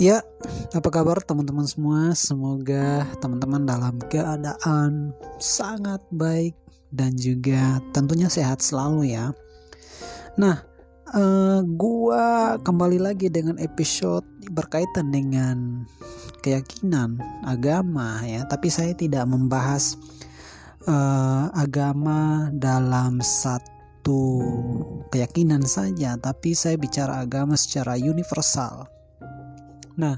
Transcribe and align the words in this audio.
Ya, 0.00 0.24
apa 0.72 0.88
kabar 0.88 1.20
teman-teman 1.20 1.68
semua? 1.68 2.16
Semoga 2.16 3.04
teman-teman 3.20 3.68
dalam 3.68 4.00
keadaan 4.08 5.12
sangat 5.36 6.00
baik 6.08 6.56
dan 6.88 7.12
juga 7.12 7.76
tentunya 7.92 8.32
sehat 8.32 8.64
selalu 8.64 9.12
ya. 9.12 9.36
Nah, 10.40 10.64
uh, 11.12 11.60
gua 11.76 12.56
kembali 12.64 13.04
lagi 13.04 13.28
dengan 13.28 13.60
episode 13.60 14.24
berkaitan 14.48 15.12
dengan 15.12 15.84
keyakinan 16.40 17.20
agama 17.44 18.24
ya, 18.24 18.48
tapi 18.48 18.72
saya 18.72 18.96
tidak 18.96 19.28
membahas 19.28 20.00
uh, 20.88 21.52
agama 21.52 22.48
dalam 22.56 23.20
satu 23.20 24.40
keyakinan 25.12 25.68
saja, 25.68 26.16
tapi 26.16 26.56
saya 26.56 26.80
bicara 26.80 27.20
agama 27.20 27.60
secara 27.60 28.00
universal 28.00 28.88
Nah, 29.98 30.16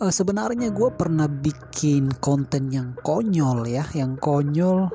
uh, 0.00 0.12
sebenarnya 0.12 0.70
gue 0.70 0.90
pernah 0.94 1.26
bikin 1.26 2.16
konten 2.22 2.72
yang 2.72 2.96
konyol 3.00 3.68
ya, 3.68 3.84
yang 3.92 4.16
konyol. 4.16 4.88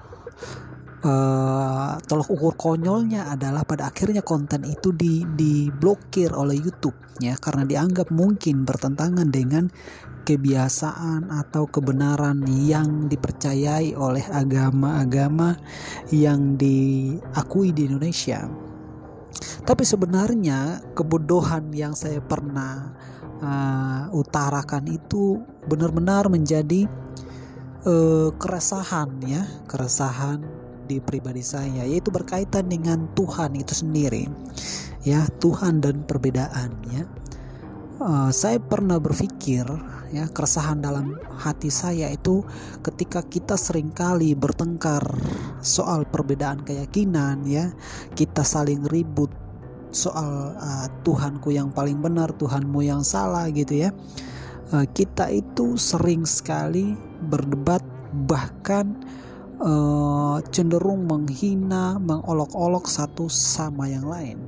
Uh, 1.03 1.99
tolok 2.07 2.31
ukur 2.31 2.55
konyolnya 2.55 3.27
adalah 3.27 3.67
pada 3.67 3.91
akhirnya 3.91 4.23
konten 4.23 4.63
itu 4.63 4.95
di 4.95 5.27
diblokir 5.27 6.31
oleh 6.31 6.55
YouTube 6.55 6.95
ya 7.19 7.35
karena 7.35 7.67
dianggap 7.67 8.07
mungkin 8.07 8.63
bertentangan 8.63 9.27
dengan 9.27 9.67
kebiasaan 10.23 11.27
atau 11.27 11.67
kebenaran 11.67 12.47
yang 12.47 13.11
dipercayai 13.11 13.91
oleh 13.99 14.23
agama-agama 14.31 15.59
yang 16.16 16.55
diakui 16.55 17.75
di 17.75 17.91
Indonesia. 17.91 18.47
Tapi 19.67 19.83
sebenarnya 19.83 20.80
kebodohan 20.95 21.75
yang 21.75 21.91
saya 22.00 22.23
pernah 22.23 22.95
uh, 23.44 24.08
utarakan 24.16 24.88
itu 24.88 25.44
benar-benar 25.67 26.31
menjadi 26.31 26.88
uh, 27.83 28.31
keresahan 28.39 29.19
ya 29.27 29.44
keresahan 29.67 30.39
di 30.83 31.00
pribadi 31.00 31.44
saya 31.44 31.83
yaitu 31.83 32.11
berkaitan 32.11 32.67
dengan 32.67 33.11
Tuhan 33.16 33.55
itu 33.59 33.75
sendiri 33.75 34.27
ya 35.03 35.27
Tuhan 35.39 35.83
dan 35.83 36.08
perbedaan 36.08 36.72
ya. 36.91 37.03
Uh, 38.03 38.31
saya 38.33 38.59
pernah 38.59 39.00
berpikir 39.00 39.63
ya 40.13 40.30
keresahan 40.30 40.78
dalam 40.78 41.17
hati 41.41 41.73
saya 41.73 42.11
itu 42.13 42.45
ketika 42.85 43.25
kita 43.25 43.57
sering 43.57 43.89
kali 43.89 44.38
bertengkar 44.38 45.02
soal 45.63 46.05
perbedaan 46.05 46.61
keyakinan 46.61 47.41
ya 47.50 47.73
kita 48.13 48.45
saling 48.45 48.85
ribut 48.85 49.42
soal 49.94 50.58
uh, 50.58 50.88
Tuhanku 51.05 51.53
yang 51.53 51.69
paling 51.69 52.02
benar, 52.02 52.33
Tuhanmu 52.33 52.81
yang 52.83 53.05
salah 53.05 53.47
gitu 53.53 53.88
ya. 53.88 53.89
Uh, 54.73 54.85
kita 54.89 55.30
itu 55.30 55.77
sering 55.77 56.25
sekali 56.25 56.97
berdebat 57.30 57.85
bahkan 58.25 58.97
uh, 59.61 60.41
cenderung 60.50 61.05
menghina, 61.05 62.02
mengolok-olok 62.02 62.89
satu 62.89 63.30
sama 63.30 63.89
yang 63.89 64.09
lain. 64.09 64.41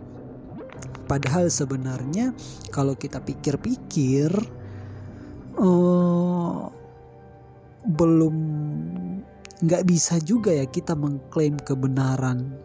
Padahal 1.05 1.53
sebenarnya 1.53 2.33
kalau 2.73 2.97
kita 2.97 3.21
pikir-pikir 3.21 4.33
uh, 5.61 6.65
belum 7.85 8.35
nggak 9.61 9.83
bisa 9.85 10.17
juga 10.19 10.51
ya 10.51 10.65
kita 10.65 10.97
mengklaim 10.97 11.55
kebenaran 11.61 12.57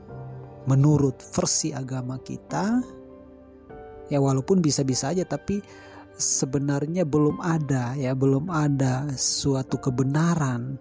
menurut 0.68 1.20
versi 1.20 1.72
agama 1.72 2.20
kita 2.20 2.80
ya 4.10 4.18
walaupun 4.18 4.60
bisa-bisa 4.60 5.14
aja 5.14 5.24
tapi 5.24 5.62
sebenarnya 6.20 7.08
belum 7.08 7.40
ada 7.40 7.96
ya 7.96 8.12
belum 8.12 8.52
ada 8.52 9.08
suatu 9.16 9.80
kebenaran 9.80 10.76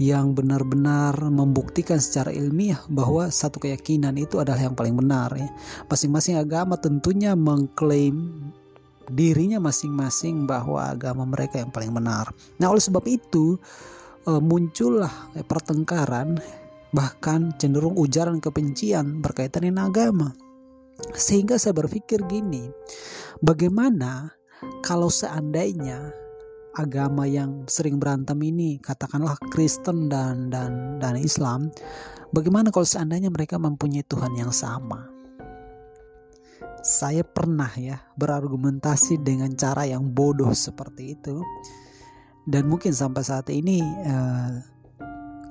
yang 0.00 0.32
benar-benar 0.32 1.12
membuktikan 1.28 2.00
secara 2.00 2.32
ilmiah 2.32 2.80
bahwa 2.88 3.28
satu 3.28 3.60
keyakinan 3.60 4.16
itu 4.16 4.40
adalah 4.40 4.64
yang 4.64 4.72
paling 4.72 4.96
benar 4.96 5.28
ya. 5.36 5.52
Masing-masing 5.84 6.40
agama 6.40 6.80
tentunya 6.80 7.36
mengklaim 7.36 8.48
dirinya 9.12 9.60
masing-masing 9.60 10.48
bahwa 10.48 10.88
agama 10.88 11.28
mereka 11.28 11.60
yang 11.60 11.68
paling 11.68 11.92
benar. 11.92 12.32
Nah, 12.56 12.72
oleh 12.72 12.80
sebab 12.80 13.04
itu 13.04 13.60
eh, 14.24 14.40
muncullah 14.40 15.12
pertengkaran 15.44 16.40
bahkan 16.92 17.56
cenderung 17.56 17.96
ujaran 17.96 18.38
kebencian 18.38 19.24
berkaitan 19.24 19.66
dengan 19.66 19.88
agama. 19.88 20.36
Sehingga 21.16 21.56
saya 21.56 21.72
berpikir 21.74 22.22
gini, 22.28 22.68
bagaimana 23.40 24.36
kalau 24.84 25.08
seandainya 25.08 26.12
agama 26.76 27.28
yang 27.28 27.68
sering 27.68 28.00
berantem 28.00 28.38
ini 28.44 28.78
katakanlah 28.78 29.36
Kristen 29.50 30.06
dan 30.12 30.52
dan 30.52 31.00
dan 31.00 31.18
Islam, 31.18 31.72
bagaimana 32.30 32.70
kalau 32.70 32.86
seandainya 32.86 33.32
mereka 33.32 33.58
mempunyai 33.58 34.04
Tuhan 34.06 34.36
yang 34.38 34.52
sama? 34.54 35.10
Saya 36.82 37.22
pernah 37.22 37.70
ya 37.78 38.02
berargumentasi 38.18 39.22
dengan 39.22 39.54
cara 39.54 39.86
yang 39.86 40.10
bodoh 40.10 40.50
seperti 40.50 41.14
itu 41.14 41.38
dan 42.42 42.66
mungkin 42.66 42.90
sampai 42.90 43.22
saat 43.22 43.46
ini 43.54 43.78
uh, 44.02 44.71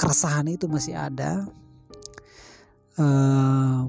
keresahan 0.01 0.49
itu 0.49 0.65
masih 0.65 0.97
ada. 0.97 1.45
Uh, 2.97 3.85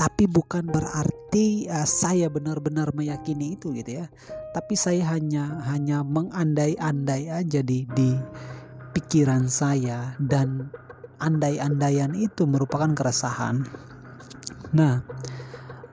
tapi 0.00 0.24
bukan 0.24 0.64
berarti 0.64 1.68
uh, 1.68 1.84
saya 1.84 2.32
benar-benar 2.32 2.96
meyakini 2.96 3.60
itu 3.60 3.76
gitu 3.76 4.00
ya. 4.00 4.08
Tapi 4.56 4.72
saya 4.80 5.12
hanya 5.12 5.60
hanya 5.68 6.00
mengandai-andai 6.00 7.28
aja 7.28 7.60
di 7.60 7.84
di 7.92 8.16
pikiran 8.96 9.52
saya 9.52 10.16
dan 10.16 10.72
andai-andaian 11.20 12.16
itu 12.16 12.48
merupakan 12.48 12.88
keresahan. 12.96 13.68
Nah 14.72 15.04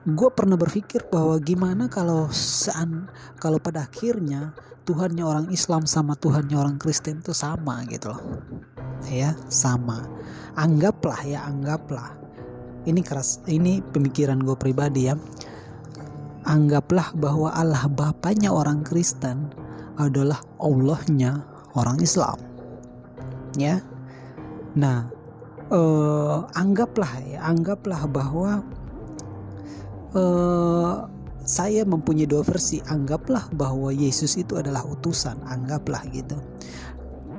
gue 0.08 0.30
pernah 0.32 0.56
berpikir 0.56 1.04
bahwa 1.12 1.36
gimana 1.36 1.92
kalau 1.92 2.32
sean 2.32 3.12
kalau 3.36 3.60
pada 3.60 3.84
akhirnya 3.84 4.56
Tuhannya 4.88 5.20
orang 5.20 5.46
Islam 5.52 5.84
sama 5.84 6.16
Tuhannya 6.16 6.56
orang 6.56 6.80
Kristen 6.80 7.20
itu 7.20 7.36
sama 7.36 7.84
gitu 7.84 8.16
loh 8.16 8.22
ya 9.06 9.38
sama. 9.46 10.02
Anggaplah 10.58 11.22
ya 11.22 11.46
anggaplah. 11.46 12.18
Ini 12.88 13.00
keras 13.04 13.44
ini 13.46 13.78
pemikiran 13.78 14.42
gue 14.42 14.56
pribadi 14.58 15.06
ya. 15.06 15.14
Anggaplah 16.48 17.12
bahwa 17.14 17.52
Allah 17.52 17.86
bapaknya 17.86 18.50
orang 18.50 18.82
Kristen 18.82 19.52
adalah 20.00 20.40
Allahnya 20.58 21.44
orang 21.78 22.02
Islam. 22.02 22.38
Ya. 23.54 23.84
Nah 24.74 25.06
eh, 25.68 26.36
anggaplah 26.56 27.12
ya 27.28 27.38
anggaplah 27.44 28.02
bahwa 28.08 28.64
eh, 30.16 30.94
saya 31.48 31.82
mempunyai 31.86 32.26
dua 32.26 32.42
versi. 32.42 32.82
Anggaplah 32.82 33.52
bahwa 33.54 33.94
Yesus 33.94 34.34
itu 34.40 34.56
adalah 34.58 34.82
utusan. 34.84 35.38
Anggaplah 35.44 36.02
gitu 36.10 36.36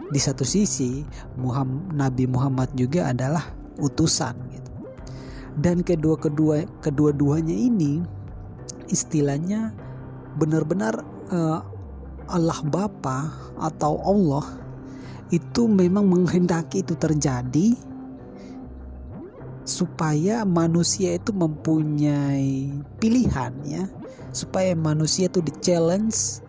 di 0.10 0.20
satu 0.20 0.42
sisi 0.42 1.06
Muhammad, 1.38 1.94
Nabi 1.94 2.26
Muhammad 2.26 2.70
juga 2.74 3.14
adalah 3.14 3.54
utusan 3.78 4.36
gitu. 4.52 4.72
Dan 5.60 5.86
kedua-kedua 5.86 6.82
kedua-duanya 6.82 7.54
ini 7.54 8.02
istilahnya 8.90 9.74
benar-benar 10.38 11.06
uh, 11.30 11.62
Allah 12.30 12.60
Bapa 12.66 13.34
atau 13.58 14.02
Allah 14.06 14.46
itu 15.30 15.70
memang 15.70 16.10
menghendaki 16.10 16.82
itu 16.82 16.98
terjadi 16.98 17.78
supaya 19.62 20.42
manusia 20.42 21.14
itu 21.14 21.30
mempunyai 21.30 22.74
pilihan 22.98 23.54
ya 23.66 23.86
supaya 24.34 24.74
manusia 24.74 25.30
itu 25.30 25.46
di 25.46 25.54
challenge 25.62 26.42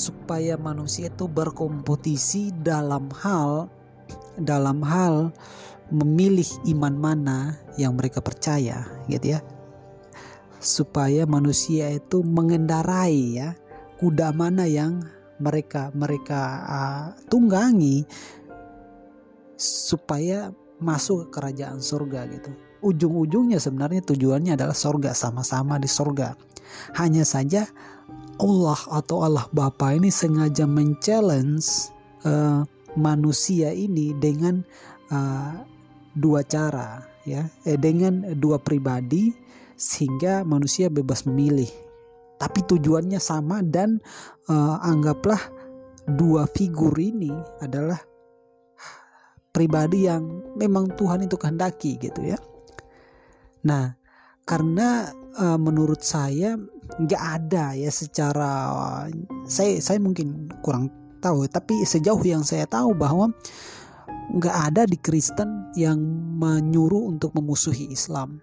supaya 0.00 0.56
manusia 0.56 1.12
itu 1.12 1.28
berkompetisi 1.28 2.56
dalam 2.56 3.12
hal 3.12 3.68
dalam 4.40 4.80
hal 4.80 5.36
memilih 5.92 6.48
iman 6.72 6.94
mana 6.96 7.38
yang 7.76 7.92
mereka 7.92 8.24
percaya 8.24 8.88
gitu 9.12 9.36
ya. 9.36 9.40
Supaya 10.60 11.28
manusia 11.28 11.92
itu 11.92 12.24
mengendarai 12.24 13.20
ya 13.36 13.48
kuda 14.00 14.32
mana 14.32 14.64
yang 14.64 15.04
mereka 15.36 15.92
mereka 15.92 16.40
uh, 16.64 17.06
tunggangi 17.28 18.08
supaya 19.60 20.52
masuk 20.80 21.28
ke 21.28 21.36
kerajaan 21.36 21.84
surga 21.84 22.24
gitu. 22.32 22.50
Ujung-ujungnya 22.80 23.60
sebenarnya 23.60 24.00
tujuannya 24.00 24.56
adalah 24.56 24.72
surga 24.72 25.12
sama-sama 25.12 25.76
di 25.76 25.84
surga 25.84 26.32
hanya 26.96 27.26
saja 27.26 27.66
Allah 28.40 28.80
atau 28.88 29.20
Allah 29.20 29.44
Bapa 29.52 29.92
ini 29.92 30.08
sengaja 30.08 30.64
men-challenge 30.64 31.92
uh, 32.24 32.64
manusia 32.96 33.70
ini 33.70 34.16
dengan 34.16 34.64
uh, 35.12 35.60
dua 36.16 36.42
cara 36.42 37.04
ya 37.28 37.44
eh, 37.68 37.76
dengan 37.76 38.32
dua 38.34 38.56
pribadi 38.56 39.30
sehingga 39.76 40.42
manusia 40.42 40.88
bebas 40.88 41.28
memilih 41.28 41.68
tapi 42.40 42.64
tujuannya 42.64 43.20
sama 43.20 43.60
dan 43.60 44.00
uh, 44.48 44.80
anggaplah 44.80 45.40
dua 46.08 46.48
figur 46.48 46.96
ini 46.96 47.30
adalah 47.60 48.00
pribadi 49.50 50.08
yang 50.08 50.54
memang 50.56 50.94
Tuhan 50.94 51.26
itu 51.26 51.36
kehendaki 51.36 51.98
gitu 52.00 52.22
ya. 52.22 52.38
Nah, 53.66 53.92
karena 54.46 55.10
uh, 55.36 55.58
menurut 55.60 56.02
saya 56.02 56.58
nggak 56.98 57.22
ada 57.22 57.78
ya 57.78 57.90
secara 57.92 58.50
saya 59.46 59.78
saya 59.78 59.98
mungkin 60.02 60.50
kurang 60.64 60.90
tahu 61.22 61.46
tapi 61.46 61.86
sejauh 61.86 62.20
yang 62.26 62.42
saya 62.42 62.66
tahu 62.66 62.96
bahwa 62.96 63.30
nggak 64.30 64.56
ada 64.72 64.82
di 64.86 64.98
Kristen 64.98 65.70
yang 65.78 65.98
menyuruh 66.38 67.10
untuk 67.10 67.34
memusuhi 67.34 67.90
Islam 67.90 68.42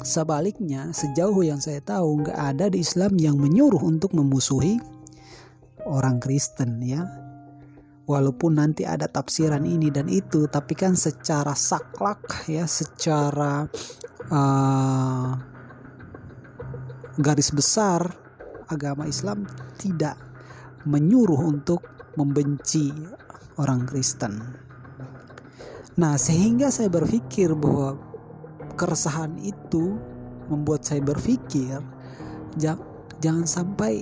Sebaliknya, 0.00 0.96
sejauh 0.96 1.44
yang 1.44 1.60
saya 1.60 1.84
tahu 1.84 2.24
nggak 2.24 2.38
ada 2.56 2.72
di 2.72 2.80
Islam 2.80 3.20
yang 3.20 3.36
menyuruh 3.36 3.84
untuk 3.84 4.16
memusuhi 4.16 4.80
orang 5.84 6.16
Kristen 6.16 6.80
ya. 6.80 7.04
Walaupun 8.08 8.58
nanti 8.58 8.88
ada 8.88 9.06
tafsiran 9.06 9.62
ini 9.68 9.92
dan 9.92 10.08
itu, 10.08 10.48
tapi 10.48 10.72
kan 10.72 10.96
secara 10.96 11.52
saklak 11.52 12.48
ya, 12.48 12.64
secara 12.64 13.68
uh, 14.32 15.30
garis 17.18 17.50
besar 17.50 18.06
agama 18.70 19.08
Islam 19.10 19.48
tidak 19.80 20.14
menyuruh 20.86 21.40
untuk 21.50 21.82
membenci 22.14 22.94
orang 23.58 23.84
Kristen. 23.84 24.38
Nah, 25.98 26.14
sehingga 26.16 26.70
saya 26.70 26.88
berpikir 26.88 27.52
bahwa 27.52 27.98
keresahan 28.78 29.36
itu 29.42 29.98
membuat 30.48 30.86
saya 30.86 31.04
berpikir 31.04 31.82
jangan 33.20 33.44
sampai 33.44 34.00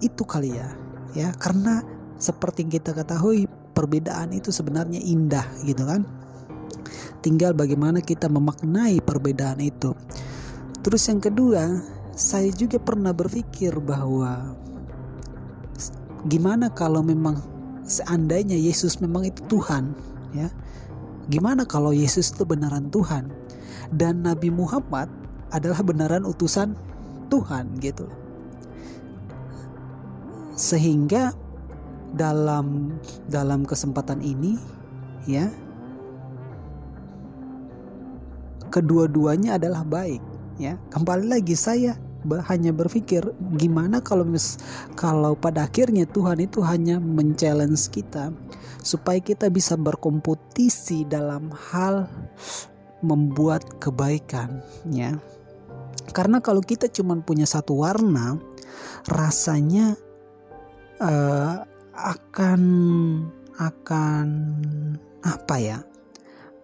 itu 0.00 0.22
kali 0.22 0.54
ya 0.54 0.68
ya. 1.16 1.34
Karena 1.34 1.82
seperti 2.20 2.68
kita 2.70 2.94
ketahui 2.94 3.48
perbedaan 3.74 4.30
itu 4.36 4.52
sebenarnya 4.54 5.00
indah 5.02 5.48
gitu 5.66 5.82
kan. 5.88 6.06
Tinggal 7.20 7.52
bagaimana 7.52 8.00
kita 8.00 8.30
memaknai 8.30 9.02
perbedaan 9.02 9.60
itu 9.60 9.92
terus 10.80 11.04
yang 11.08 11.20
kedua 11.20 11.84
saya 12.16 12.52
juga 12.52 12.76
pernah 12.76 13.16
berpikir 13.16 13.72
bahwa 13.80 14.52
gimana 16.28 16.68
kalau 16.68 17.00
memang 17.00 17.40
seandainya 17.80 18.60
Yesus 18.60 19.00
memang 19.00 19.24
itu 19.24 19.40
Tuhan 19.48 19.96
ya? 20.36 20.52
Gimana 21.30 21.62
kalau 21.64 21.94
Yesus 21.94 22.34
itu 22.34 22.42
beneran 22.42 22.90
Tuhan? 22.90 23.30
Dan 23.90 24.26
Nabi 24.26 24.50
Muhammad 24.50 25.10
adalah 25.50 25.82
beneran 25.82 26.26
utusan 26.26 26.74
Tuhan 27.30 27.78
gitu. 27.82 28.06
Sehingga 30.54 31.32
dalam 32.12 32.98
dalam 33.30 33.62
kesempatan 33.62 34.18
ini 34.20 34.58
ya 35.24 35.46
kedua-duanya 38.70 39.58
adalah 39.62 39.86
baik 39.86 40.29
ya. 40.60 40.76
Kembali 40.92 41.26
lagi 41.26 41.56
saya 41.56 41.96
hanya 42.52 42.76
berpikir 42.76 43.24
gimana 43.56 44.04
kalau 44.04 44.28
mis 44.28 44.60
kalau 44.92 45.32
pada 45.32 45.64
akhirnya 45.64 46.04
Tuhan 46.04 46.44
itu 46.44 46.60
hanya 46.60 47.00
men-challenge 47.00 47.88
kita 47.88 48.28
supaya 48.84 49.24
kita 49.24 49.48
bisa 49.48 49.72
berkompetisi 49.80 51.08
dalam 51.08 51.48
hal 51.72 52.12
membuat 53.00 53.64
kebaikan 53.80 54.60
ya. 54.92 55.16
Karena 56.12 56.44
kalau 56.44 56.60
kita 56.60 56.92
cuma 56.92 57.16
punya 57.24 57.48
satu 57.48 57.80
warna 57.80 58.36
rasanya 59.08 59.96
uh, 61.00 61.64
akan 61.96 62.62
akan 63.56 64.26
apa 65.24 65.56
ya? 65.56 65.78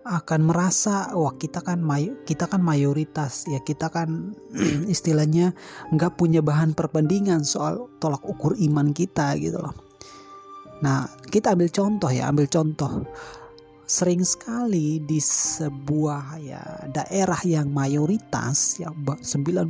Akan 0.06 0.46
merasa 0.46 1.10
wah 1.18 1.34
kita 1.34 1.58
kan 1.66 1.82
kita 2.22 2.46
kan 2.46 2.62
mayoritas 2.62 3.50
ya 3.50 3.58
kita 3.58 3.90
kan 3.90 4.38
istilahnya 4.94 5.50
nggak 5.90 6.14
punya 6.14 6.38
bahan 6.46 6.78
perbandingan 6.78 7.42
soal 7.42 7.90
tolak 7.98 8.22
ukur 8.22 8.54
iman 8.54 8.94
kita 8.94 9.34
gitu 9.42 9.58
loh. 9.58 9.74
Nah 10.86 11.10
kita 11.26 11.58
ambil 11.58 11.68
contoh 11.74 12.10
ya 12.14 12.30
ambil 12.30 12.46
contoh 12.46 13.02
sering 13.86 14.26
sekali 14.26 14.98
di 15.02 15.22
sebuah 15.22 16.42
ya 16.42 16.62
daerah 16.90 17.38
yang 17.46 17.70
mayoritas 17.70 18.82
ya 18.82 18.90
90% 18.90 19.22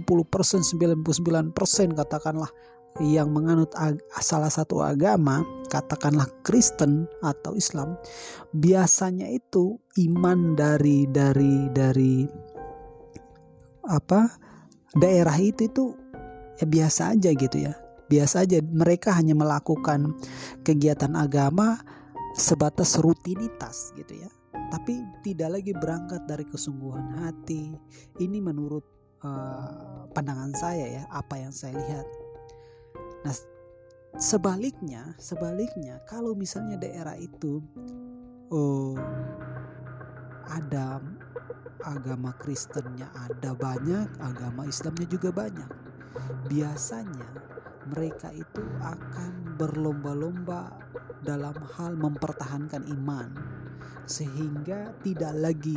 99% 0.08 0.80
katakanlah 1.92 2.48
yang 3.00 3.32
menganut 3.32 3.72
salah 4.20 4.48
satu 4.48 4.80
agama, 4.80 5.44
katakanlah 5.68 6.28
Kristen 6.40 7.04
atau 7.20 7.52
Islam, 7.52 7.96
biasanya 8.56 9.28
itu 9.28 9.76
iman 10.08 10.56
dari 10.56 11.04
dari 11.10 11.68
dari 11.72 12.24
apa 13.86 14.26
daerah 14.96 15.36
itu 15.38 15.68
itu 15.68 15.84
ya 16.58 16.66
biasa 16.66 17.16
aja 17.16 17.30
gitu 17.36 17.56
ya. 17.60 17.74
Biasa 18.06 18.46
aja 18.46 18.62
mereka 18.62 19.18
hanya 19.18 19.34
melakukan 19.34 20.14
kegiatan 20.62 21.12
agama 21.18 21.82
sebatas 22.38 22.96
rutinitas 23.02 23.90
gitu 23.98 24.14
ya. 24.14 24.30
Tapi 24.66 24.98
tidak 25.26 25.58
lagi 25.58 25.74
berangkat 25.74 26.26
dari 26.26 26.46
kesungguhan 26.46 27.22
hati. 27.22 27.74
Ini 28.18 28.38
menurut 28.42 28.82
uh, 29.22 30.06
pandangan 30.14 30.54
saya 30.54 30.86
ya, 30.86 31.04
apa 31.10 31.38
yang 31.38 31.54
saya 31.54 31.74
lihat 31.76 32.06
Nah, 33.26 33.34
sebaliknya, 34.14 35.18
sebaliknya 35.18 35.98
kalau 36.06 36.38
misalnya 36.38 36.78
daerah 36.78 37.18
itu 37.18 37.58
oh 38.54 38.94
ada 40.46 41.02
agama 41.82 42.30
Kristennya 42.38 43.10
ada 43.10 43.50
banyak, 43.50 44.06
agama 44.22 44.62
Islamnya 44.70 45.10
juga 45.10 45.34
banyak. 45.34 45.70
Biasanya 46.46 47.26
mereka 47.90 48.30
itu 48.30 48.62
akan 48.78 49.58
berlomba-lomba 49.58 50.70
dalam 51.26 51.58
hal 51.74 51.98
mempertahankan 51.98 52.86
iman 52.86 53.34
sehingga 54.06 54.94
tidak 55.02 55.34
lagi 55.34 55.74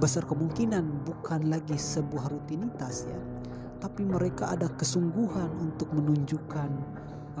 besar 0.00 0.24
kemungkinan 0.24 1.04
bukan 1.04 1.52
lagi 1.52 1.76
sebuah 1.76 2.32
rutinitas 2.32 3.04
ya 3.04 3.20
tapi 3.80 4.04
mereka 4.04 4.52
ada 4.52 4.68
kesungguhan 4.76 5.48
untuk 5.56 5.88
menunjukkan 5.96 6.70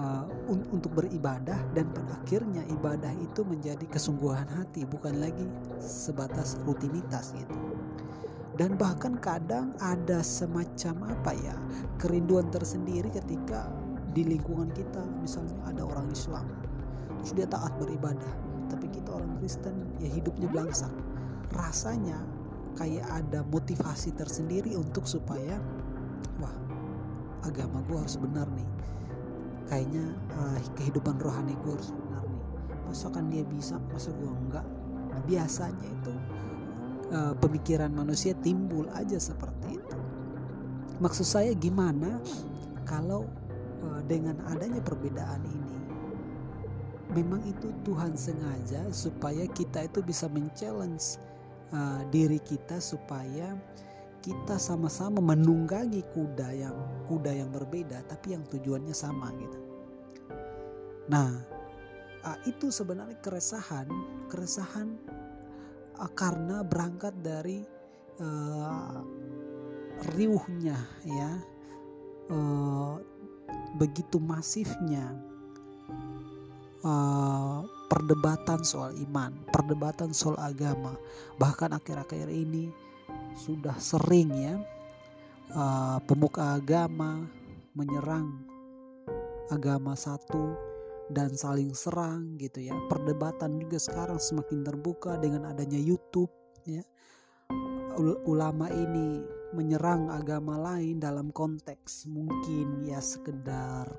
uh, 0.00 0.24
un 0.48 0.64
untuk 0.72 0.96
beribadah 0.96 1.60
dan 1.76 1.86
pada 1.92 2.16
akhirnya 2.16 2.64
ibadah 2.72 3.12
itu 3.20 3.44
menjadi 3.44 3.84
kesungguhan 3.86 4.48
hati 4.48 4.88
bukan 4.88 5.20
lagi 5.20 5.44
sebatas 5.78 6.56
rutinitas 6.64 7.36
gitu. 7.36 7.54
Dan 8.56 8.76
bahkan 8.76 9.16
kadang 9.20 9.72
ada 9.80 10.20
semacam 10.20 11.16
apa 11.16 11.32
ya 11.32 11.56
kerinduan 11.96 12.48
tersendiri 12.52 13.08
ketika 13.12 13.72
di 14.12 14.26
lingkungan 14.26 14.68
kita 14.74 15.00
misalnya 15.22 15.54
ada 15.70 15.86
orang 15.86 16.10
Islam 16.10 16.44
terus 17.22 17.32
dia 17.36 17.46
taat 17.46 17.72
beribadah 17.78 18.34
tapi 18.72 18.86
kita 18.90 19.12
orang 19.12 19.36
Kristen 19.38 19.86
ya 20.00 20.08
hidupnya 20.08 20.48
belangsak. 20.48 20.92
Rasanya 21.52 22.20
kayak 22.78 23.04
ada 23.10 23.42
motivasi 23.50 24.14
tersendiri 24.14 24.78
untuk 24.78 25.04
supaya 25.04 25.58
wah 26.38 26.54
agama 27.44 27.80
gue 27.88 27.98
harus 27.98 28.16
benar 28.20 28.46
nih. 28.52 28.68
Kayaknya 29.70 30.04
uh, 30.34 30.58
kehidupan 30.74 31.16
rohani 31.22 31.54
gue 31.62 31.72
harus 31.72 31.92
benar 31.94 32.22
nih. 32.26 32.44
Masa 32.90 33.06
kan 33.10 33.30
dia 33.30 33.44
bisa 33.46 33.78
masa 33.90 34.10
gue 34.14 34.30
enggak? 34.30 34.66
Nah, 35.10 35.20
biasanya 35.26 35.86
itu 35.86 36.14
uh, 37.14 37.34
pemikiran 37.38 37.90
manusia 37.90 38.34
timbul 38.38 38.86
aja 38.94 39.18
seperti 39.18 39.78
itu. 39.78 39.98
Maksud 41.00 41.26
saya 41.26 41.52
gimana 41.56 42.20
kalau 42.84 43.24
uh, 43.86 44.02
dengan 44.04 44.36
adanya 44.50 44.82
perbedaan 44.82 45.42
ini 45.46 45.76
memang 47.10 47.42
itu 47.42 47.74
Tuhan 47.82 48.14
sengaja 48.14 48.86
supaya 48.94 49.42
kita 49.50 49.86
itu 49.86 49.98
bisa 50.02 50.30
men-challenge 50.30 51.18
uh, 51.74 52.06
diri 52.10 52.38
kita 52.38 52.78
supaya 52.78 53.58
kita 54.20 54.60
sama-sama 54.60 55.24
menunggangi 55.24 56.04
kuda 56.12 56.48
yang 56.52 56.76
kuda 57.08 57.32
yang 57.32 57.48
berbeda 57.48 58.04
tapi 58.04 58.36
yang 58.36 58.44
tujuannya 58.44 58.92
sama 58.92 59.32
gitu. 59.40 59.58
Nah, 61.10 61.30
ah, 62.22 62.38
itu 62.46 62.68
sebenarnya 62.70 63.18
keresahan, 63.18 63.88
keresahan 64.28 64.88
ah, 65.98 66.10
karena 66.12 66.62
berangkat 66.62 67.16
dari 67.18 67.64
uh, 68.20 69.00
riuhnya 70.14 70.78
ya. 71.04 71.32
Uh, 72.30 72.94
begitu 73.74 74.22
masifnya 74.22 75.18
uh, 76.86 77.62
perdebatan 77.90 78.62
soal 78.62 78.94
iman, 78.94 79.34
perdebatan 79.50 80.14
soal 80.14 80.38
agama. 80.38 80.94
Bahkan 81.42 81.74
akhir-akhir 81.74 82.30
ini 82.30 82.70
sudah 83.38 83.76
sering 83.78 84.30
ya 84.34 84.54
uh, 85.54 85.98
pemuka 86.06 86.58
agama 86.58 87.26
menyerang 87.74 88.46
agama 89.50 89.98
satu 89.98 90.54
dan 91.10 91.34
saling 91.34 91.74
serang 91.74 92.38
gitu 92.38 92.62
ya. 92.62 92.74
Perdebatan 92.86 93.58
juga 93.58 93.82
sekarang 93.82 94.22
semakin 94.22 94.62
terbuka 94.62 95.18
dengan 95.18 95.50
adanya 95.50 95.78
YouTube 95.78 96.30
ya. 96.62 96.86
Ulama 98.24 98.70
ini 98.70 99.20
menyerang 99.52 100.08
agama 100.14 100.54
lain 100.56 101.02
dalam 101.02 101.34
konteks 101.34 102.06
mungkin 102.06 102.86
ya 102.86 103.02
sekedar 103.02 103.90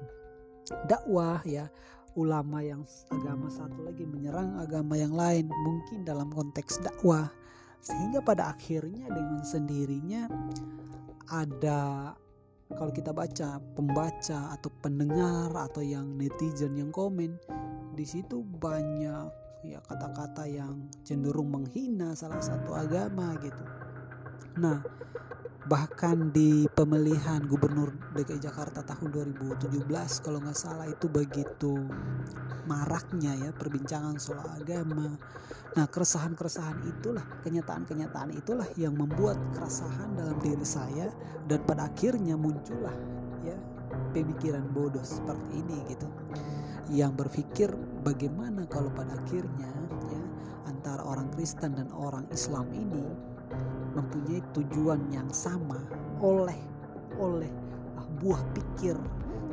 dakwah 0.88 1.44
ya 1.44 1.68
ulama 2.16 2.64
yang 2.64 2.88
agama 3.12 3.52
satu 3.52 3.84
lagi 3.84 4.08
menyerang 4.08 4.56
agama 4.64 4.96
yang 4.96 5.12
lain 5.12 5.52
mungkin 5.52 6.08
dalam 6.08 6.32
konteks 6.32 6.80
dakwah 6.80 7.28
sehingga 7.82 8.22
pada 8.22 8.54
akhirnya 8.54 9.10
dengan 9.10 9.42
sendirinya 9.42 10.30
ada 11.34 12.14
kalau 12.72 12.92
kita 12.94 13.12
baca 13.12 13.60
pembaca 13.76 14.56
atau 14.56 14.72
pendengar 14.80 15.52
atau 15.52 15.84
yang 15.84 16.16
netizen 16.16 16.78
yang 16.80 16.94
komen 16.94 17.36
di 17.92 18.06
situ 18.08 18.46
banyak 18.62 19.28
ya 19.62 19.80
kata-kata 19.86 20.48
yang 20.48 20.90
cenderung 21.06 21.52
menghina 21.54 22.18
salah 22.18 22.42
satu 22.42 22.74
agama 22.74 23.38
gitu. 23.44 23.64
Nah, 24.58 24.82
bahkan 25.70 26.34
di 26.34 26.66
pemilihan 26.74 27.46
gubernur 27.46 27.94
DKI 28.18 28.42
Jakarta 28.42 28.82
tahun 28.82 29.14
2017 29.14 30.26
kalau 30.26 30.42
nggak 30.42 30.58
salah 30.58 30.90
itu 30.90 31.06
begitu 31.06 31.78
maraknya 32.66 33.38
ya 33.38 33.52
perbincangan 33.54 34.18
soal 34.18 34.50
agama. 34.58 35.18
Nah 35.72 35.88
keresahan-keresahan 35.88 36.84
itulah 36.84 37.24
kenyataan-kenyataan 37.48 38.36
itulah 38.36 38.68
yang 38.76 38.92
membuat 38.92 39.40
keresahan 39.56 40.12
dalam 40.20 40.36
diri 40.44 40.68
saya 40.68 41.08
dan 41.48 41.64
pada 41.64 41.88
akhirnya 41.88 42.36
muncullah 42.36 42.92
ya 43.48 43.56
pemikiran 44.12 44.68
bodoh 44.76 45.04
seperti 45.04 45.64
ini 45.64 45.80
gitu. 45.88 46.08
Yang 46.92 47.12
berpikir 47.24 47.70
bagaimana 48.04 48.68
kalau 48.68 48.92
pada 48.92 49.16
akhirnya 49.16 49.72
ya 50.12 50.22
antara 50.68 51.08
orang 51.08 51.32
Kristen 51.32 51.80
dan 51.80 51.88
orang 51.96 52.28
Islam 52.36 52.68
ini 52.76 53.08
mempunyai 53.96 54.44
tujuan 54.52 55.08
yang 55.08 55.32
sama 55.32 55.80
oleh 56.20 56.60
oleh 57.16 57.52
ah, 57.96 58.08
buah 58.20 58.44
pikir 58.52 59.00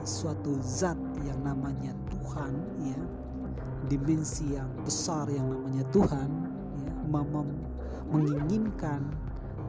suatu 0.03 0.57
zat 0.63 0.99
yang 1.27 1.39
namanya 1.43 1.95
Tuhan 2.11 2.55
ya 2.81 2.99
dimensi 3.88 4.54
yang 4.54 4.68
besar 4.85 5.26
yang 5.33 5.49
namanya 5.49 5.85
Tuhan 5.90 6.30
ya 6.78 6.90
mem 7.09 7.49
menginginkan 8.09 9.04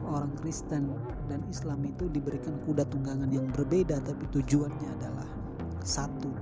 orang 0.08 0.32
Kristen 0.40 0.92
dan 1.28 1.44
Islam 1.52 1.84
itu 1.84 2.08
diberikan 2.08 2.56
kuda 2.64 2.88
tunggangan 2.88 3.28
yang 3.28 3.48
berbeda 3.52 4.00
tapi 4.00 4.24
tujuannya 4.32 4.88
adalah 5.00 5.28
satu 5.84 6.32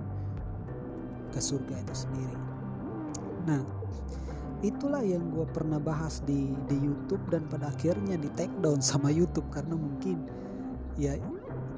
ke 1.34 1.40
surga 1.42 1.74
itu 1.82 1.94
sendiri. 2.06 2.38
Nah, 3.46 3.62
itulah 4.64 5.02
yang 5.02 5.30
gue 5.30 5.46
pernah 5.50 5.78
bahas 5.78 6.22
di 6.24 6.54
di 6.66 6.76
YouTube 6.78 7.22
dan 7.30 7.46
pada 7.46 7.70
akhirnya 7.70 8.18
di 8.18 8.30
take 8.34 8.54
down 8.62 8.82
sama 8.82 9.12
YouTube 9.12 9.46
karena 9.50 9.74
mungkin 9.78 10.22
ya 10.98 11.14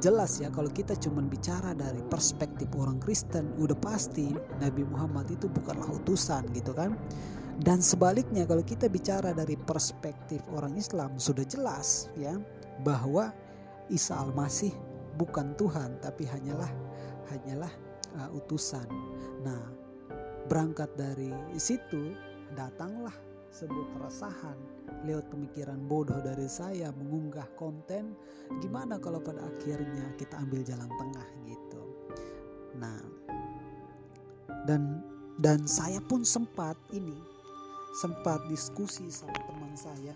jelas 0.00 0.40
ya 0.40 0.48
kalau 0.48 0.72
kita 0.72 0.96
cuma 0.96 1.20
bicara 1.20 1.76
dari 1.76 2.00
perspektif 2.00 2.72
orang 2.74 2.96
Kristen 2.98 3.52
udah 3.60 3.76
pasti 3.76 4.32
Nabi 4.58 4.82
Muhammad 4.88 5.28
itu 5.28 5.46
bukanlah 5.46 5.86
utusan 6.00 6.48
gitu 6.56 6.72
kan 6.72 6.96
dan 7.60 7.84
sebaliknya 7.84 8.48
kalau 8.48 8.64
kita 8.64 8.88
bicara 8.88 9.36
dari 9.36 9.60
perspektif 9.60 10.40
orang 10.56 10.80
Islam 10.80 11.20
sudah 11.20 11.44
jelas 11.44 12.08
ya 12.16 12.40
bahwa 12.80 13.28
Isa 13.92 14.16
Al-Masih 14.16 14.72
bukan 15.20 15.52
Tuhan 15.60 16.00
tapi 16.00 16.24
hanyalah 16.24 16.72
hanyalah 17.28 17.72
uh, 18.16 18.30
utusan. 18.32 18.88
Nah, 19.44 19.60
berangkat 20.48 20.88
dari 20.96 21.30
situ 21.60 22.16
datanglah 22.56 23.14
sebuah 23.52 23.86
keresahan 23.98 24.58
lewat 25.04 25.32
pemikiran 25.32 25.80
bodoh 25.88 26.18
dari 26.20 26.46
saya 26.50 26.92
mengunggah 26.92 27.46
konten. 27.56 28.16
Gimana 28.60 28.98
kalau 28.98 29.22
pada 29.22 29.46
akhirnya 29.46 30.12
kita 30.18 30.38
ambil 30.40 30.60
jalan 30.66 30.90
tengah 30.90 31.28
gitu? 31.46 31.82
Nah 32.76 32.98
dan 34.68 35.00
dan 35.40 35.64
saya 35.64 36.02
pun 36.04 36.20
sempat 36.26 36.76
ini 36.92 37.16
sempat 37.96 38.38
diskusi 38.46 39.10
sama 39.10 39.34
teman 39.50 39.74
saya. 39.74 40.14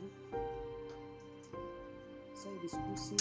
Saya 2.34 2.56
diskusi 2.62 3.18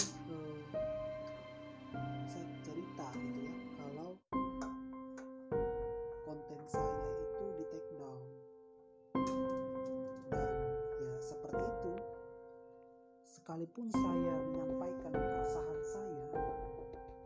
sekalipun 13.64 13.88
saya 13.96 14.32
menyampaikan 14.44 15.12
keresahan 15.16 15.80
saya 15.88 16.24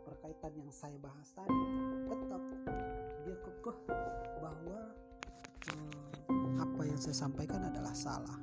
berkaitan 0.07 0.51
yang 0.55 0.71
saya 0.71 0.95
bahas 1.03 1.27
tadi 1.35 1.63
tetap 2.07 2.41
dia 3.27 3.35
kekeh 3.43 3.77
bahwa 4.39 4.79
eh, 5.67 6.63
apa 6.63 6.81
yang 6.87 6.95
saya 6.95 7.27
sampaikan 7.27 7.67
adalah 7.67 7.91
salah. 7.91 8.39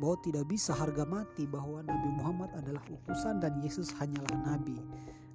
Bahwa 0.00 0.16
tidak 0.24 0.48
bisa 0.48 0.72
harga 0.72 1.04
mati 1.04 1.44
bahwa 1.44 1.84
Nabi 1.84 2.08
Muhammad 2.08 2.56
adalah 2.56 2.80
utusan 2.88 3.36
dan 3.44 3.52
Yesus 3.60 3.92
hanyalah 4.00 4.56
nabi. 4.56 4.80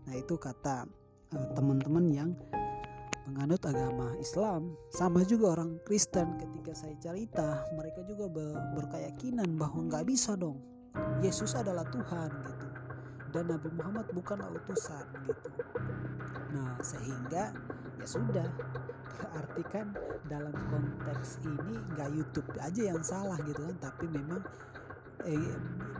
Nah, 0.09 0.17
itu 0.17 0.41
kata 0.41 0.89
eh, 1.37 1.47
teman-teman 1.53 2.05
yang 2.09 2.33
menganut 3.29 3.61
agama 3.61 4.17
Islam. 4.17 4.73
Sama 4.89 5.21
juga 5.21 5.53
orang 5.53 5.77
Kristen 5.85 6.33
ketika 6.41 6.73
saya 6.73 6.97
cerita 6.97 7.61
mereka 7.77 8.01
juga 8.09 8.25
berkeyakinan 8.73 9.53
bahwa 9.53 9.85
nggak 9.85 10.09
bisa 10.09 10.33
dong 10.33 10.74
Yesus 11.23 11.55
adalah 11.55 11.87
Tuhan 11.89 12.29
gitu. 12.45 12.67
Dan 13.31 13.51
Nabi 13.51 13.69
Muhammad 13.75 14.07
bukanlah 14.15 14.47
utusan 14.53 15.05
gitu. 15.27 15.49
Nah 16.55 16.79
sehingga 16.79 17.51
ya 17.99 18.07
sudah. 18.07 18.47
Berarti 19.15 19.63
kan 19.67 19.91
dalam 20.27 20.55
konteks 20.71 21.43
ini 21.43 21.75
nggak 21.95 22.09
YouTube 22.15 22.47
aja 22.59 22.81
yang 22.95 23.01
salah 23.03 23.35
gitu 23.43 23.63
kan. 23.63 23.91
Tapi 23.91 24.05
memang 24.07 24.41
eh, 25.27 25.55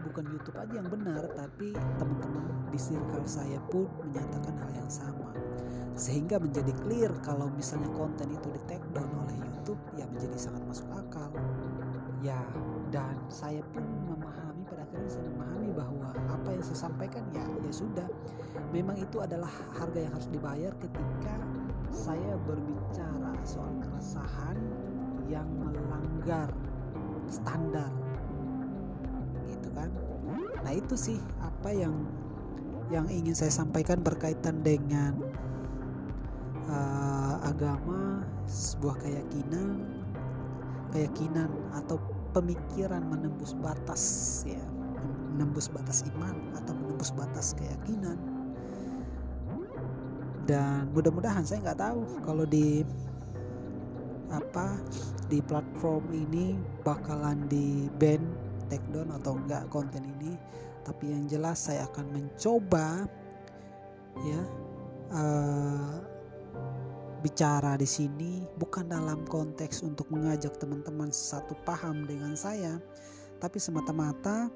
bukan 0.05 0.25
YouTube 0.29 0.57
aja 0.59 0.73
yang 0.79 0.87
benar 0.87 1.25
tapi 1.33 1.73
teman-teman 1.97 2.45
di 2.69 2.79
circle 2.79 3.25
saya 3.25 3.57
pun 3.73 3.89
menyatakan 4.05 4.55
hal 4.61 4.71
yang 4.71 4.91
sama. 4.91 5.33
Sehingga 5.95 6.39
menjadi 6.39 6.75
clear 6.83 7.11
kalau 7.23 7.47
misalnya 7.55 7.87
konten 7.95 8.27
itu 8.35 8.47
di 8.51 8.61
take 8.67 8.83
down 8.91 9.11
oleh 9.23 9.35
YouTube 9.39 9.79
ya 9.95 10.05
menjadi 10.07 10.35
sangat 10.35 10.63
masuk 10.67 10.87
akal. 10.91 11.31
Ya 12.23 12.39
dan 12.93 13.17
saya 13.27 13.63
pun 13.73 13.83
memahami 14.07 14.44
saya 15.07 15.27
memahami 15.31 15.69
bahwa 15.75 16.07
apa 16.31 16.49
yang 16.51 16.63
saya 16.63 16.79
sampaikan 16.89 17.23
ya 17.35 17.43
ya 17.43 17.73
sudah. 17.73 18.07
Memang 18.71 18.99
itu 18.99 19.21
adalah 19.21 19.51
harga 19.75 19.99
yang 19.99 20.13
harus 20.15 20.29
dibayar 20.31 20.71
ketika 20.79 21.35
saya 21.91 22.35
berbicara 22.43 23.31
soal 23.47 23.71
keresahan 23.79 24.57
yang 25.31 25.47
melanggar 25.55 26.51
standar. 27.29 27.91
Gitu 29.47 29.69
kan? 29.71 29.89
Nah 30.63 30.73
itu 30.73 30.95
sih 30.97 31.19
apa 31.39 31.71
yang 31.71 31.93
yang 32.93 33.09
ingin 33.09 33.33
saya 33.33 33.49
sampaikan 33.49 34.01
berkaitan 34.05 34.61
dengan 34.61 35.17
uh, 36.69 37.41
agama 37.41 38.21
sebuah 38.45 39.01
keyakinan 39.01 39.81
keyakinan 40.93 41.49
atau 41.73 41.97
pemikiran 42.29 43.01
menembus 43.01 43.57
batas 43.57 44.45
ya 44.45 44.74
menembus 45.35 45.67
batas 45.67 46.07
iman 46.15 46.55
atau 46.55 46.71
menembus 46.71 47.11
batas 47.11 47.51
keyakinan. 47.59 48.15
Dan 50.47 50.87
mudah-mudahan 50.95 51.43
saya 51.43 51.59
nggak 51.67 51.81
tahu 51.83 52.01
kalau 52.23 52.47
di 52.47 52.87
apa 54.31 54.79
di 55.27 55.43
platform 55.43 56.05
ini 56.15 56.55
bakalan 56.87 57.43
di 57.51 57.91
ban 57.99 58.23
take 58.71 58.85
down 58.95 59.11
atau 59.11 59.35
enggak 59.35 59.67
konten 59.67 60.07
ini. 60.17 60.39
Tapi 60.87 61.11
yang 61.11 61.27
jelas 61.27 61.67
saya 61.67 61.89
akan 61.89 62.13
mencoba 62.13 63.09
ya 64.23 64.41
uh, 65.11 65.99
bicara 67.25 67.73
di 67.73 67.89
sini 67.89 68.45
bukan 68.61 68.85
dalam 68.85 69.25
konteks 69.25 69.81
untuk 69.81 70.05
mengajak 70.13 70.61
teman-teman 70.61 71.09
satu 71.09 71.57
paham 71.65 72.05
dengan 72.05 72.37
saya, 72.37 72.77
tapi 73.41 73.57
semata-mata 73.57 74.53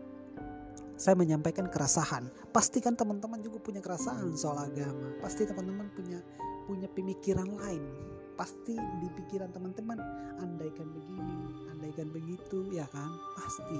saya 0.99 1.15
menyampaikan 1.15 1.71
keresahan. 1.71 2.27
Pastikan 2.51 2.91
teman-teman 2.99 3.39
juga 3.39 3.63
punya 3.63 3.79
keresahan 3.79 4.35
soal 4.35 4.67
agama. 4.67 5.15
Pasti 5.23 5.47
teman-teman 5.47 5.87
punya 5.95 6.19
punya 6.67 6.91
pemikiran 6.91 7.47
lain. 7.47 7.83
Pasti 8.35 8.75
di 8.75 9.07
pikiran 9.15 9.55
teman-teman 9.55 9.95
andaikan 10.43 10.91
begini, 10.91 11.39
andaikan 11.71 12.11
begitu, 12.11 12.67
ya 12.75 12.83
kan? 12.91 13.07
Pasti. 13.39 13.79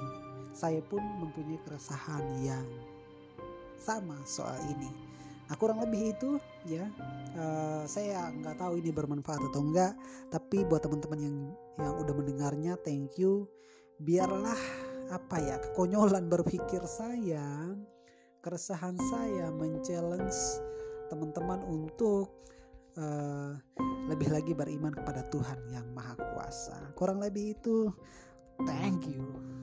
Saya 0.55 0.79
pun 0.79 1.03
mempunyai 1.19 1.59
keresahan 1.67 2.23
yang 2.39 2.67
sama 3.75 4.15
soal 4.23 4.55
ini. 4.71 4.91
Nah, 5.49 5.57
kurang 5.57 5.81
lebih 5.81 6.13
itu 6.13 6.37
ya 6.69 6.85
uh, 7.33 7.81
saya 7.89 8.29
nggak 8.29 8.61
tahu 8.61 8.77
ini 8.77 8.93
bermanfaat 8.93 9.41
atau 9.49 9.65
enggak 9.65 9.97
tapi 10.29 10.61
buat 10.61 10.85
teman-teman 10.85 11.19
yang 11.25 11.37
yang 11.81 11.95
udah 11.97 12.13
mendengarnya 12.13 12.77
thank 12.85 13.17
you 13.17 13.49
biarlah 13.97 14.88
apa 15.09 15.37
ya 15.41 15.57
kekonyolan 15.57 16.29
berpikir 16.29 16.85
saya 16.85 17.73
keresahan 18.39 18.95
saya 19.09 19.49
men-challenge 19.51 20.63
teman-teman 21.09 21.65
untuk 21.65 22.45
uh, 22.95 23.57
lebih 24.07 24.29
lagi 24.31 24.53
beriman 24.53 24.93
kepada 24.93 25.25
Tuhan 25.27 25.59
yang 25.73 25.85
Maha 25.91 26.15
Kuasa. 26.15 26.93
Kurang 26.93 27.19
lebih 27.19 27.57
itu. 27.57 27.89
Thank 28.63 29.09
you 29.09 29.58